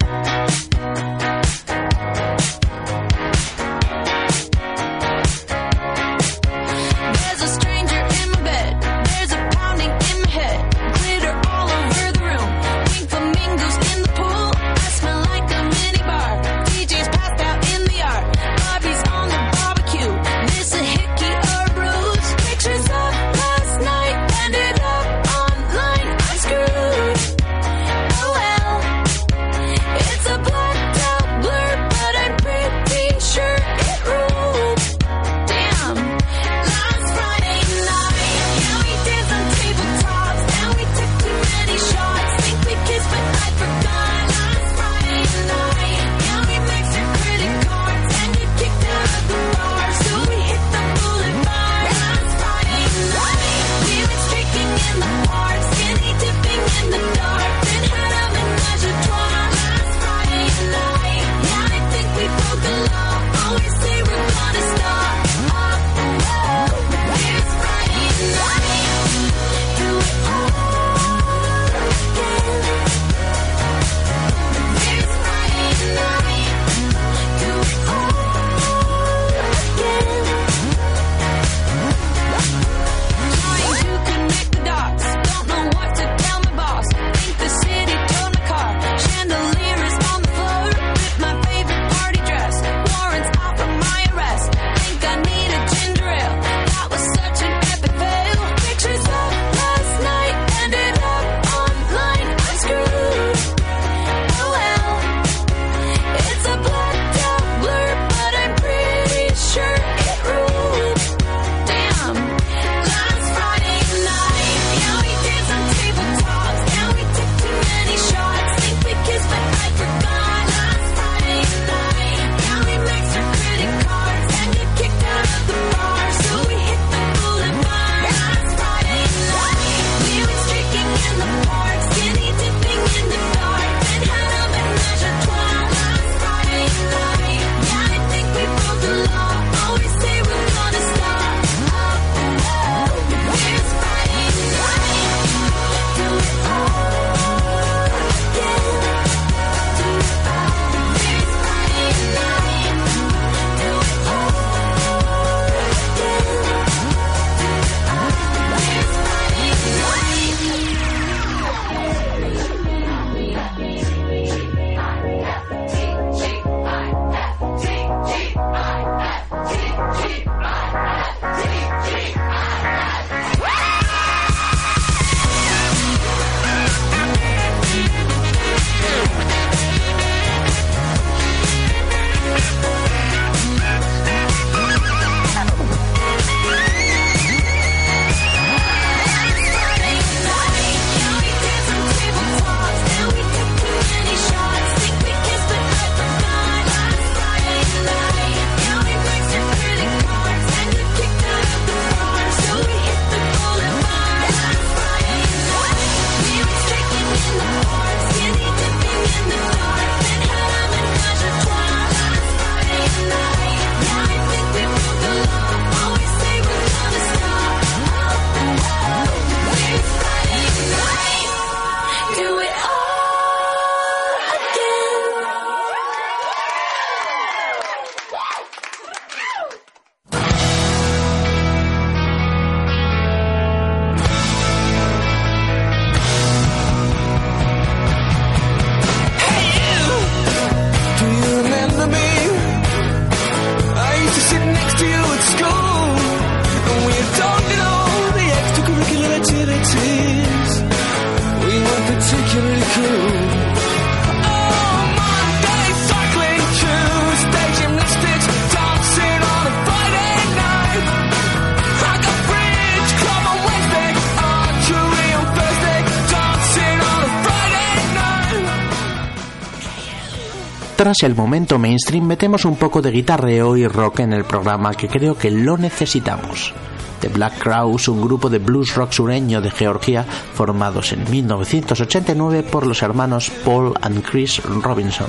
El 271.03 271.15
momento 271.15 271.59
mainstream 271.59 272.05
metemos 272.07 272.45
un 272.45 272.57
poco 272.57 272.81
de 272.81 272.91
guitarreo 272.91 273.57
y 273.57 273.67
rock 273.67 274.01
en 274.01 274.13
el 274.13 274.25
programa 274.25 274.75
que 274.75 274.89
creo 274.89 275.19
que 275.19 275.31
lo 275.31 275.59
necesitamos. 275.59 276.55
The 277.01 277.09
Black 277.09 277.39
Crowes, 277.39 277.89
un 277.89 278.01
grupo 278.01 278.31
de 278.31 278.39
blues 278.39 278.75
rock 278.75 278.93
sureño 278.93 279.43
de 279.43 279.51
Georgia 279.51 280.05
formados 280.05 280.93
en 280.93 281.11
1989 281.11 282.45
por 282.45 282.67
los 282.67 282.83
hermanos 282.83 283.31
Paul 283.45 283.75
and 283.83 284.03
Chris 284.03 284.43
Robinson. 284.45 285.09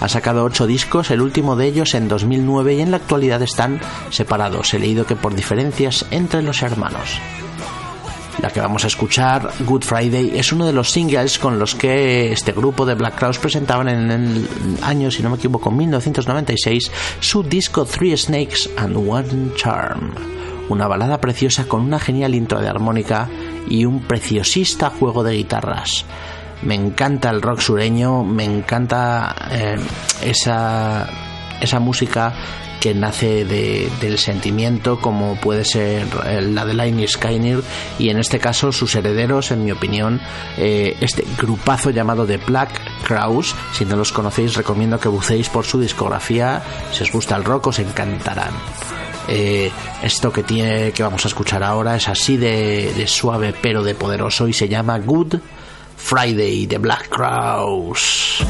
Ha 0.00 0.08
sacado 0.08 0.44
ocho 0.44 0.66
discos, 0.66 1.10
el 1.10 1.22
último 1.22 1.56
de 1.56 1.66
ellos 1.66 1.94
en 1.94 2.08
2009 2.08 2.74
y 2.74 2.80
en 2.82 2.90
la 2.90 2.98
actualidad 2.98 3.42
están 3.42 3.80
separados. 4.10 4.74
He 4.74 4.78
leído 4.78 5.06
que 5.06 5.16
por 5.16 5.34
diferencias 5.34 6.06
entre 6.10 6.42
los 6.42 6.62
hermanos. 6.62 7.18
La 8.40 8.50
que 8.50 8.60
vamos 8.60 8.84
a 8.84 8.88
escuchar, 8.88 9.50
Good 9.60 9.82
Friday, 9.82 10.32
es 10.38 10.52
uno 10.52 10.66
de 10.66 10.72
los 10.72 10.90
singles 10.90 11.38
con 11.38 11.58
los 11.58 11.74
que 11.74 12.32
este 12.32 12.52
grupo 12.52 12.84
de 12.84 12.94
Black 12.94 13.18
Crowes 13.18 13.38
presentaban 13.38 13.88
en 13.88 14.10
el 14.10 14.48
año, 14.82 15.10
si 15.10 15.22
no 15.22 15.30
me 15.30 15.36
equivoco, 15.36 15.70
1996, 15.70 16.90
su 17.20 17.42
disco 17.42 17.86
Three 17.86 18.14
Snakes 18.16 18.70
and 18.76 18.96
One 18.96 19.52
Charm. 19.56 20.12
Una 20.68 20.86
balada 20.86 21.18
preciosa 21.20 21.64
con 21.64 21.80
una 21.80 21.98
genial 21.98 22.34
intro 22.34 22.60
de 22.60 22.68
armónica 22.68 23.28
y 23.68 23.86
un 23.86 24.00
preciosista 24.00 24.90
juego 24.90 25.22
de 25.22 25.34
guitarras. 25.34 26.04
Me 26.62 26.74
encanta 26.74 27.30
el 27.30 27.40
rock 27.40 27.60
sureño, 27.60 28.22
me 28.22 28.44
encanta 28.44 29.34
eh, 29.50 29.76
esa, 30.22 31.08
esa 31.60 31.80
música 31.80 32.34
que 32.86 32.94
nace 32.94 33.44
de- 33.44 33.90
del 34.00 34.16
sentimiento 34.16 35.00
como 35.00 35.34
puede 35.40 35.64
ser 35.64 36.06
la 36.40 36.64
de 36.64 36.72
Line 36.72 37.08
Skyner 37.08 37.60
y 37.98 38.10
en 38.10 38.18
este 38.20 38.38
caso 38.38 38.70
sus 38.70 38.94
herederos 38.94 39.50
en 39.50 39.64
mi 39.64 39.72
opinión 39.72 40.20
eh, 40.56 40.96
este 41.00 41.24
grupazo 41.36 41.90
llamado 41.90 42.24
The 42.26 42.36
Black 42.36 42.70
Crowes 43.02 43.56
si 43.72 43.84
no 43.84 43.96
los 43.96 44.12
conocéis 44.12 44.54
recomiendo 44.54 45.00
que 45.00 45.08
buceéis 45.08 45.48
por 45.48 45.64
su 45.64 45.80
discografía 45.80 46.62
si 46.92 47.02
os 47.02 47.10
gusta 47.10 47.34
el 47.34 47.42
rock 47.42 47.66
os 47.68 47.78
encantarán. 47.80 48.52
Eh, 49.28 49.72
esto 50.04 50.32
que 50.32 50.44
tiene 50.44 50.92
que 50.92 51.02
vamos 51.02 51.24
a 51.24 51.28
escuchar 51.28 51.64
ahora 51.64 51.96
es 51.96 52.06
así 52.06 52.36
de, 52.36 52.92
de 52.96 53.06
suave 53.08 53.52
pero 53.60 53.82
de 53.82 53.96
poderoso 53.96 54.46
y 54.46 54.52
se 54.52 54.68
llama 54.68 54.96
Good 55.00 55.36
Friday 55.96 56.68
The 56.68 56.78
Black 56.78 57.08
Crowes 57.08 58.44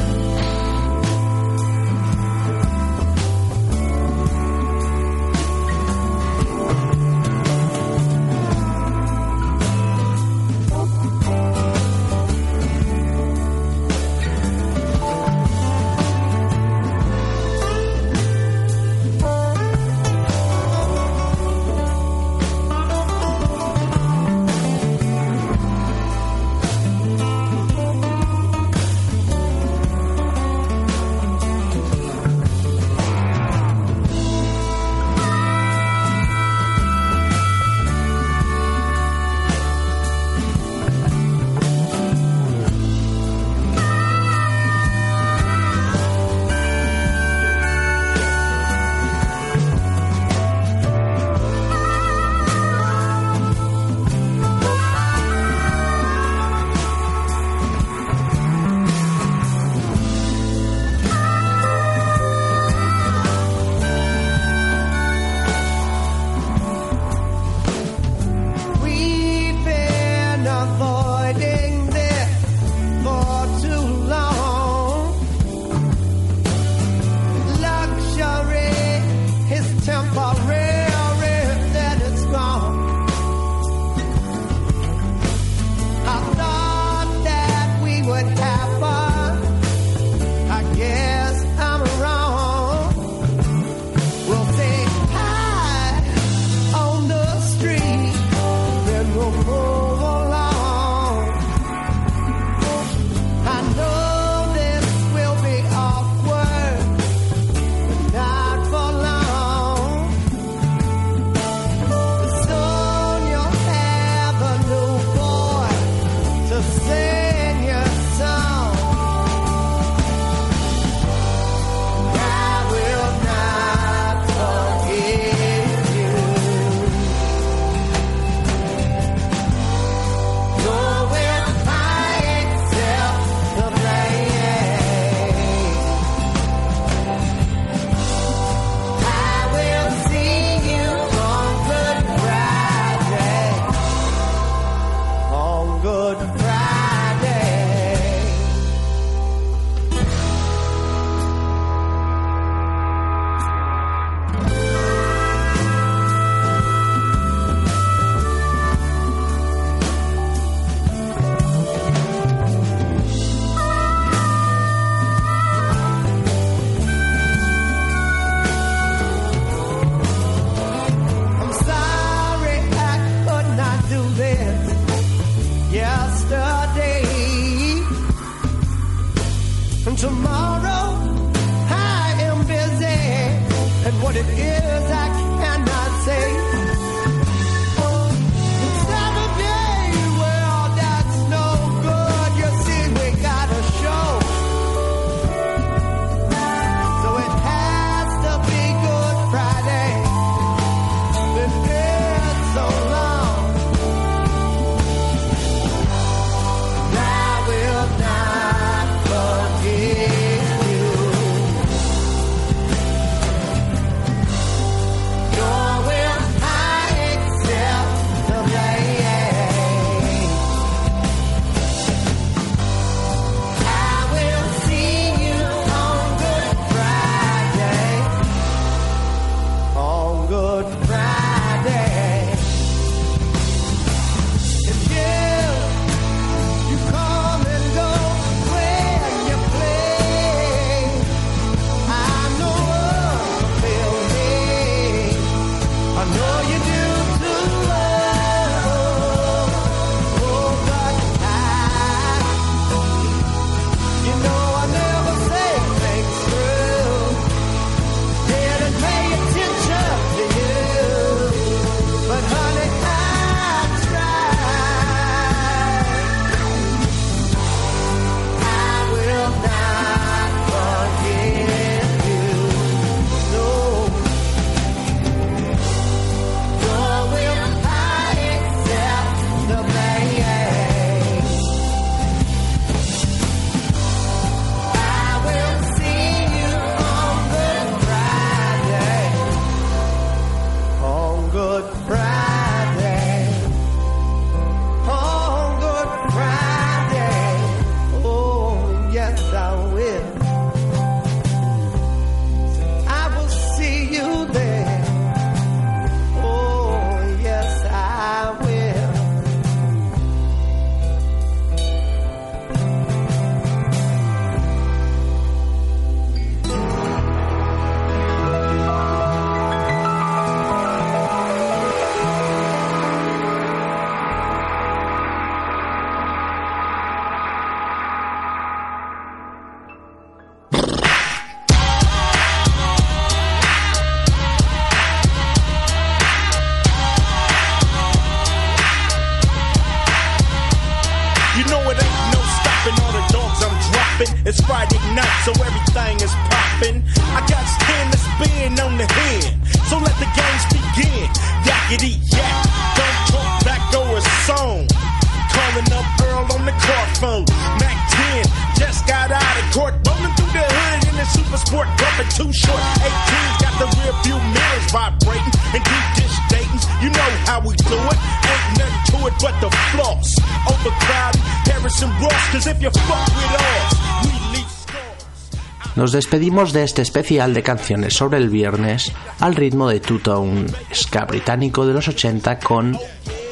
Nos 375.75 375.91
despedimos 375.91 376.53
de 376.53 376.63
este 376.63 376.81
especial 376.81 377.33
de 377.33 377.43
canciones 377.43 377.95
sobre 377.95 378.17
el 378.17 378.29
viernes 378.29 378.91
al 379.19 379.35
ritmo 379.35 379.69
de 379.69 379.79
Two-Tone, 379.79 380.45
ska 380.73 381.05
británico 381.05 381.65
de 381.65 381.73
los 381.73 381.87
80 381.87 382.39
con 382.39 382.77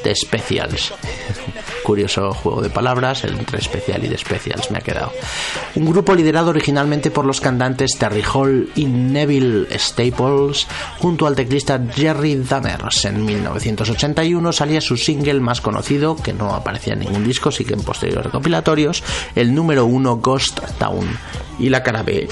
The 0.03 0.15
Specials. 0.15 0.93
Curioso 1.85 2.33
juego 2.33 2.63
de 2.63 2.71
palabras, 2.71 3.23
entre 3.25 3.59
especial 3.59 4.03
y 4.03 4.09
The 4.09 4.17
Specials 4.17 4.71
me 4.71 4.79
ha 4.79 4.81
quedado. 4.81 5.11
Un 5.75 5.85
grupo 5.85 6.15
liderado 6.15 6.49
originalmente 6.49 7.11
por 7.11 7.25
los 7.25 7.39
cantantes 7.39 7.95
Terry 7.99 8.23
Hall 8.23 8.71
y 8.75 8.85
Neville 8.85 9.67
Staples, 9.77 10.65
junto 10.97 11.27
al 11.27 11.35
teclista 11.35 11.79
Jerry 11.93 12.37
Dammers. 12.37 13.05
En 13.05 13.23
1981 13.23 14.51
salía 14.51 14.81
su 14.81 14.97
single 14.97 15.39
más 15.41 15.61
conocido, 15.61 16.15
que 16.15 16.33
no 16.33 16.55
aparecía 16.55 16.93
en 16.93 17.01
ningún 17.01 17.23
disco, 17.23 17.51
sí 17.51 17.63
que 17.65 17.75
en 17.75 17.83
posteriores 17.83 18.25
recopilatorios, 18.25 19.03
el 19.35 19.53
número 19.53 19.85
uno 19.85 20.15
Ghost 20.15 20.59
Town. 20.79 21.05
Y 21.59 21.69
la 21.69 21.83
cara 21.83 22.01
B 22.01 22.27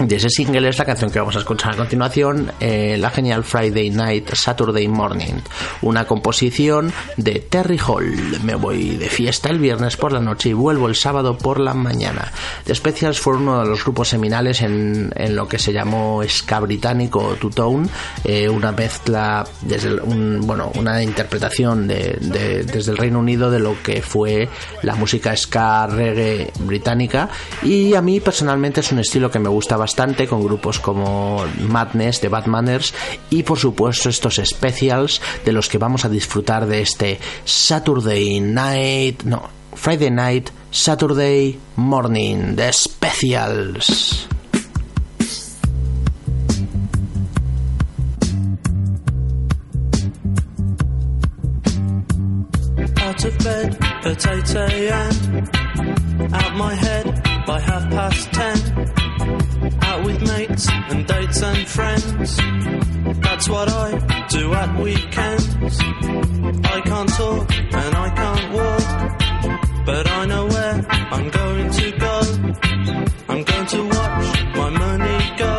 de 0.00 0.16
ese 0.16 0.30
single 0.30 0.66
es 0.68 0.78
la 0.78 0.86
canción 0.86 1.10
que 1.10 1.18
vamos 1.18 1.36
a 1.36 1.40
escuchar 1.40 1.74
a 1.74 1.76
continuación, 1.76 2.50
eh, 2.58 2.96
la 2.98 3.10
genial 3.10 3.44
Friday 3.44 3.90
Night 3.90 4.30
Saturday 4.32 4.88
Morning, 4.88 5.34
una 5.82 6.06
composición 6.06 6.90
de 7.18 7.40
Terry 7.40 7.78
Hall. 7.86 8.16
Me 8.42 8.54
voy 8.54 8.96
de 8.96 9.10
fiesta 9.10 9.50
el 9.50 9.58
viernes 9.58 9.98
por 9.98 10.12
la 10.12 10.20
noche 10.20 10.48
y 10.48 10.52
vuelvo 10.54 10.88
el 10.88 10.94
sábado 10.96 11.36
por 11.36 11.60
la 11.60 11.74
mañana. 11.74 12.32
The 12.64 12.74
Specials 12.74 13.20
fue 13.20 13.36
uno 13.36 13.60
de 13.62 13.68
los 13.68 13.84
grupos 13.84 14.08
seminales 14.08 14.62
en, 14.62 15.12
en 15.14 15.36
lo 15.36 15.46
que 15.46 15.58
se 15.58 15.72
llamó 15.72 16.22
ska 16.26 16.60
británico 16.60 17.36
Two 17.38 17.50
Tone, 17.50 17.86
eh, 18.24 18.48
una 18.48 18.72
mezcla 18.72 19.46
desde 19.60 20.00
un, 20.00 20.40
bueno, 20.46 20.72
una 20.76 21.02
interpretación 21.02 21.86
de- 21.86 22.16
desde 22.64 22.90
el 22.92 22.96
Reino 22.96 23.18
Unido 23.18 23.50
de 23.50 23.58
lo 23.58 23.76
que 23.82 24.00
fue 24.00 24.48
la 24.82 24.94
música 24.94 25.36
ska 25.36 25.86
reggae 25.86 26.50
británica 26.60 27.28
y 27.62 27.94
a 27.94 28.00
mí 28.00 28.20
personalmente 28.20 28.80
es 28.80 28.90
un 28.92 29.00
estilo 29.00 29.30
que 29.30 29.38
me 29.38 29.48
gusta 29.50 29.76
bastante 29.76 29.89
con 30.28 30.42
grupos 30.42 30.78
como 30.78 31.44
Madness 31.58 32.20
de 32.20 32.28
Bad 32.28 32.46
Manners 32.46 32.94
y 33.28 33.42
por 33.42 33.58
supuesto 33.58 34.08
estos 34.08 34.40
specials 34.44 35.20
de 35.44 35.52
los 35.52 35.68
que 35.68 35.78
vamos 35.78 36.04
a 36.04 36.08
disfrutar 36.08 36.66
de 36.66 36.80
este 36.80 37.20
Saturday 37.44 38.40
Night 38.40 39.22
no 39.24 39.48
Friday 39.74 40.10
Night 40.10 40.50
Saturday 40.70 41.58
Morning 41.76 42.54
de 42.56 42.72
specials. 42.72 44.26
Out 52.96 53.24
of 53.24 53.38
bed 53.38 53.76
at 54.04 54.26
8 54.26 55.59
friends. 61.70 62.36
That's 63.20 63.48
what 63.48 63.68
I 63.68 64.26
do 64.28 64.52
at 64.52 64.70
weekends. 64.82 65.44
I 66.74 66.80
can't 66.80 67.10
talk 67.20 67.46
and 67.80 67.92
I 68.04 68.08
can't 68.20 68.46
walk. 68.56 68.86
But 69.86 70.04
I 70.10 70.26
know 70.26 70.46
where 70.46 70.76
I'm 71.16 71.28
going 71.30 71.70
to 71.78 71.86
go. 72.06 72.16
I'm 73.30 73.42
going 73.50 73.66
to 73.74 73.80
watch 73.94 74.26
my 74.60 74.70
money 74.84 75.18
go. 75.42 75.54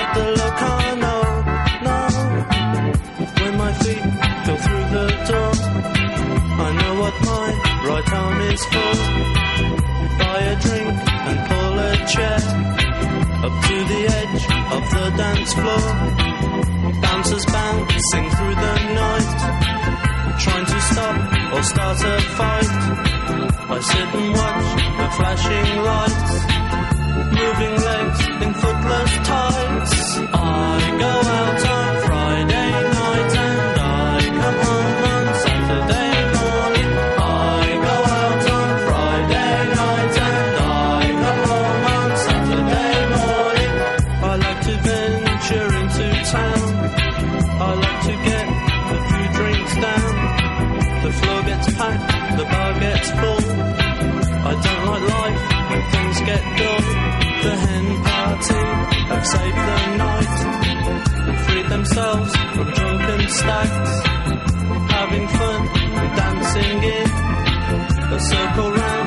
At 0.00 0.08
the 0.16 0.26
Locarno, 0.40 1.16
no. 1.86 1.98
When 3.40 3.52
my 3.62 3.72
feet 3.82 4.04
go 4.46 4.52
through 4.64 4.86
the 4.96 5.06
door, 5.28 5.52
I 6.66 6.68
know 6.80 6.92
what 7.02 7.16
my 7.30 7.48
right 7.88 8.12
arm 8.20 8.40
is 8.52 8.62
for. 8.72 8.92
Buy 10.18 10.38
a 10.52 10.56
drink 10.64 10.94
and 11.28 11.38
pull 11.48 11.78
a 11.78 11.92
chair 12.12 12.41
dance 15.22 15.52
floor. 15.54 15.82
Bouncers 17.04 17.44
bouncing 17.46 18.26
through 18.34 18.56
the 18.64 18.74
night, 19.02 19.30
trying 20.44 20.66
to 20.72 20.78
stop 20.90 21.16
or 21.54 21.62
start 21.72 21.98
a 22.12 22.14
fight. 22.38 22.72
I 23.74 23.78
sit 23.90 24.08
and 24.20 24.30
watch 24.40 24.68
the 24.98 25.08
flashing 25.16 25.70
lights, 25.88 26.34
moving 27.38 27.76
legs 27.88 28.20
in 28.44 28.50
footless 28.60 29.12
tights. 29.28 30.00
I 30.34 30.80
go 31.02 31.12
out 31.38 31.81
themselves 61.94 62.36
from 62.54 62.70
drunken 62.72 63.28
stags. 63.28 63.90
Having 64.92 65.28
fun 65.28 65.62
dancing 66.16 66.82
in 66.82 67.08
a 68.12 68.20
circle 68.20 68.70
round 68.72 69.01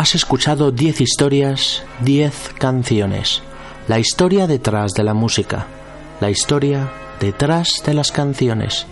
has 0.00 0.14
escuchado 0.14 0.72
10 0.72 1.02
historias, 1.02 1.82
10 2.00 2.54
canciones. 2.58 3.42
La 3.86 3.98
historia 3.98 4.46
detrás 4.46 4.94
de 4.94 5.04
la 5.04 5.12
música, 5.12 5.66
la 6.22 6.30
historia 6.30 6.90
detrás 7.20 7.82
de 7.84 7.92
las 7.92 8.10
canciones. 8.10 8.86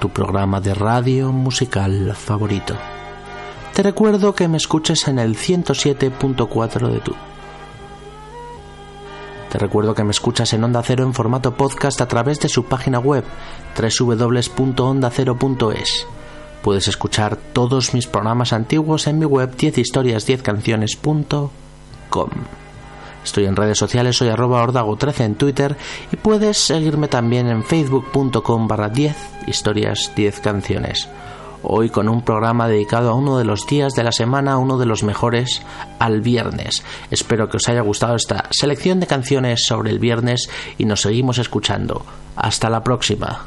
Tu 0.00 0.08
programa 0.08 0.60
de 0.60 0.74
radio 0.74 1.30
musical 1.30 2.12
favorito. 2.16 2.74
Te 3.72 3.84
recuerdo 3.84 4.34
que 4.34 4.48
me 4.48 4.56
escuches 4.56 5.06
en 5.06 5.20
el 5.20 5.36
107.4 5.36 6.90
de 6.90 6.98
tu. 6.98 7.14
Te 9.52 9.58
recuerdo 9.58 9.94
que 9.94 10.02
me 10.02 10.10
escuchas 10.10 10.52
en 10.54 10.64
Onda 10.64 10.82
Cero 10.82 11.04
en 11.04 11.14
formato 11.14 11.54
podcast 11.54 12.00
a 12.00 12.08
través 12.08 12.40
de 12.40 12.48
su 12.48 12.64
página 12.64 12.98
web 12.98 13.22
www.ondacero.es. 13.78 16.17
Puedes 16.62 16.88
escuchar 16.88 17.36
todos 17.36 17.94
mis 17.94 18.06
programas 18.06 18.52
antiguos 18.52 19.06
en 19.06 19.18
mi 19.18 19.26
web 19.26 19.56
10historias10canciones.com. 19.56 22.30
Estoy 23.24 23.46
en 23.46 23.56
redes 23.56 23.78
sociales, 23.78 24.16
soy 24.16 24.28
arroba 24.28 24.64
ordago13 24.64 25.24
en 25.24 25.34
Twitter 25.34 25.76
y 26.12 26.16
puedes 26.16 26.56
seguirme 26.56 27.08
también 27.08 27.48
en 27.48 27.62
facebook.com 27.62 28.68
barra 28.68 28.88
10 28.88 29.16
historias 29.46 30.12
10 30.16 30.40
canciones. 30.40 31.08
Hoy 31.62 31.90
con 31.90 32.08
un 32.08 32.22
programa 32.22 32.68
dedicado 32.68 33.10
a 33.10 33.14
uno 33.14 33.36
de 33.36 33.44
los 33.44 33.66
días 33.66 33.94
de 33.94 34.04
la 34.04 34.12
semana, 34.12 34.58
uno 34.58 34.78
de 34.78 34.86
los 34.86 35.02
mejores, 35.02 35.60
al 35.98 36.20
viernes. 36.20 36.84
Espero 37.10 37.48
que 37.48 37.56
os 37.56 37.68
haya 37.68 37.80
gustado 37.80 38.14
esta 38.14 38.44
selección 38.50 39.00
de 39.00 39.08
canciones 39.08 39.64
sobre 39.64 39.90
el 39.90 39.98
viernes 39.98 40.48
y 40.78 40.84
nos 40.84 41.00
seguimos 41.00 41.38
escuchando. 41.38 42.04
Hasta 42.36 42.70
la 42.70 42.84
próxima. 42.84 43.46